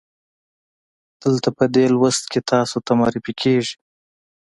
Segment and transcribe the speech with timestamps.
[1.23, 3.75] دلته په دې لوست کې تاسې ته معرفي کیږي.